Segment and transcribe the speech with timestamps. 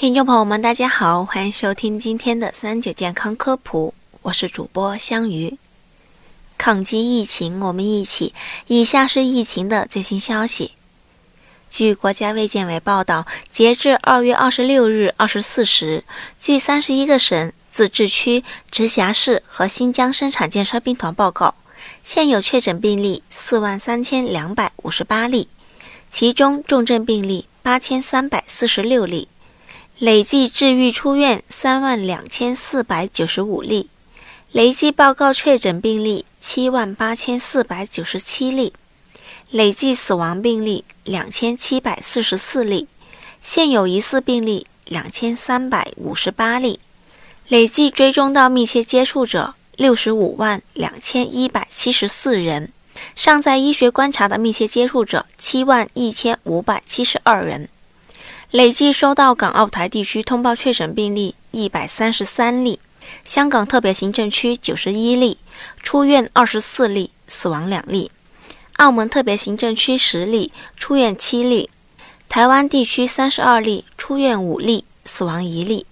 [0.00, 3.92] 听众朋友们，大家好，欢迎收听今天的三九健康科普，
[4.22, 5.58] 我是主播香鱼。
[6.56, 8.32] 抗击疫情，我们一起。
[8.66, 10.72] 以下是疫情的最新消息。
[11.68, 16.02] 据国家卫健委报道，截至二月二十六日二十四时，
[16.38, 21.54] 据三十一个省、自治区、直辖市和新疆生产建设兵团报告，
[22.02, 25.48] 现有确诊病例四万三千两百五十八例，
[26.08, 29.28] 其中重症病例八千三百四十六例。
[30.00, 33.90] 累计治愈出院三万两千四百九十五例，
[34.50, 38.72] 累计报告确诊病例七万八千四百九十七例，
[39.50, 42.88] 累计死亡病例两千七百四十四例，
[43.42, 46.80] 现有疑似病例两千三百五十八例，
[47.48, 52.72] 累计追踪到密切接触者六十五万两千一百七十四人，
[53.14, 57.68] 尚在医学观察的密切接触者七万一千五百七十二人。
[58.50, 62.80] 累计收到港澳台地区通报确诊病例一百三十三例，
[63.22, 65.38] 香港特别行政区九十一例，
[65.84, 68.10] 出院二十四例，死亡两例；
[68.78, 71.68] 澳门特别行政区十例，出院七例；
[72.28, 75.86] 台湾地区三十二例，出院五例，死亡一例。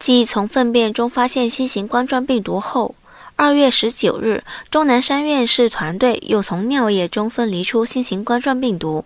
[0.00, 2.96] 继从粪便中发现新型冠状病毒后，
[3.36, 9.04] 二月十九日，钟南山院士团队又从尿液中分离出新型冠状病毒。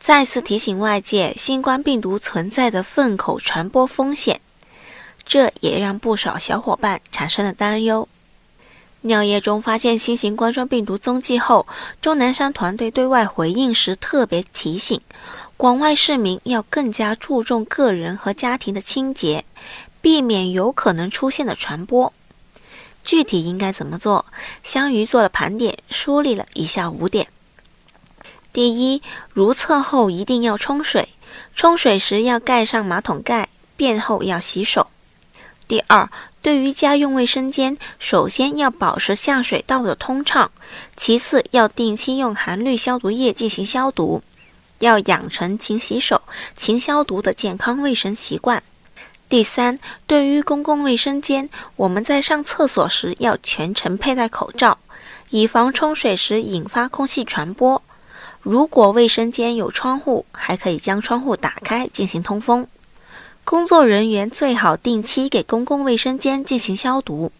[0.00, 4.40] 再次提醒外界，新冠病毒存在的粪口传播风险，
[5.26, 8.08] 这也让不少小伙伴产生了担忧。
[9.02, 11.66] 尿液中发现新型冠状病毒踪迹后，
[12.00, 15.00] 钟南山团队对外回应时特别提醒，
[15.56, 19.44] 广外市民要更加注重个人和家庭的清洁，
[20.00, 22.12] 避免有可能出现的传播。
[23.04, 24.26] 具体应该怎么做？
[24.64, 27.28] 香鱼做了盘点，梳理了以下五点。
[28.58, 31.10] 第一，如厕后一定要冲水，
[31.54, 34.88] 冲水时要盖上马桶盖，便后要洗手。
[35.68, 36.10] 第二，
[36.42, 40.50] 对于家用卫生间，首先要保持下水道的通畅，
[40.96, 44.24] 其次要定期用含氯消毒液进行消毒，
[44.80, 46.22] 要养成勤洗手、
[46.56, 48.64] 勤消毒的健康卫生习惯。
[49.28, 54.78] 第三，对于公共卫生间，我们在上厕所时要全程佩戴口罩，
[55.30, 57.80] 以防冲水时引发空气传播。
[58.40, 62.66] 如果卫生间有窗户，还可以将窗户打开进行通风。
[63.44, 67.32] 工作人员最好定期给公共卫生间进行消毒。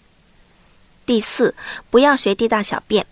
[1.04, 1.54] 第四，
[1.90, 3.06] 不要随地大小便。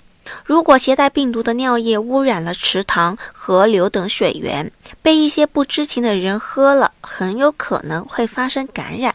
[0.44, 9.14] 如果携带病毒的尿液污染了池塘、河流等水源，被一些不知情的人喝了，很有可能会发生感染。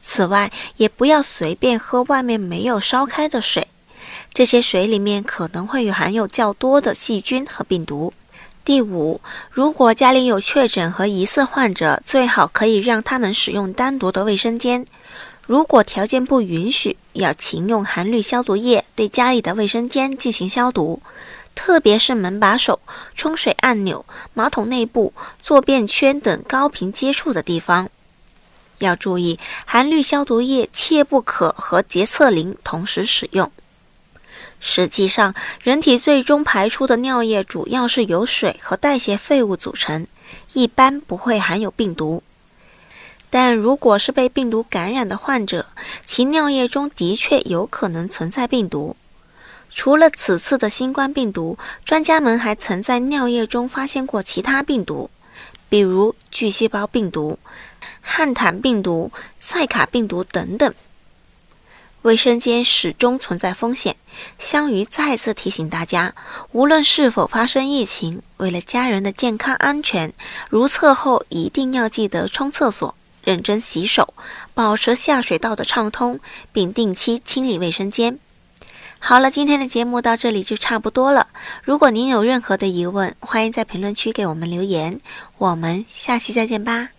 [0.00, 3.66] 此外，也不要随便喝外面没有烧开的水。
[4.32, 8.12] 这些水里面可能会有含有较多的细菌和病毒。
[8.64, 9.20] 第五，
[9.50, 14.84] 如果家里有确诊和疑似患者，最好可以让他们使用单独的卫生间。
[15.46, 21.00] 如果条件不允许，要勤用含氯消毒液对家里的卫生间进行消毒，
[21.54, 22.78] 特别是门把手、
[23.16, 24.04] 冲水按钮、
[24.34, 27.88] 马桶内部、坐便圈等高频接触的地方。
[28.80, 33.50] 要注意，含氯消毒液切不可和洁厕灵同时使用。
[34.60, 40.06] 实际上，人体最终排出的尿液主要是由水和代谢废物组成，
[40.52, 42.22] 一般不会含有病毒。
[43.30, 45.66] 但如果是被病毒感染的患者，
[46.04, 48.96] 其尿液中的确有可能存在病毒。
[49.70, 55.10] 除了此次的新冠病毒，专家们还曾在尿液中发现过其他病毒，
[55.68, 57.38] 比如巨细胞病毒、
[58.00, 60.74] 汉坦病毒、塞卡病毒等等。
[62.02, 63.96] 卫生间始终存在风险，
[64.38, 66.14] 香鱼再次提醒大家，
[66.52, 70.12] 无论是否发生疫情，为了家人的健康安全，
[70.48, 74.14] 如厕后一定要记得冲厕所，认真洗手，
[74.54, 76.20] 保持下水道的畅通，
[76.52, 78.18] 并定期清理卫生间。
[79.00, 81.28] 好了，今天的节目到这里就差不多了。
[81.62, 84.98] 如果您有任何的疑问，欢迎在评论区给我们留言。
[85.38, 86.90] 我们下期再见吧。